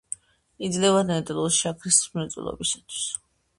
იძლევა 0.67 1.03
ნედლეულს 1.09 1.61
შაქრის 1.65 2.01
მრეწველობისათვის. 2.17 3.07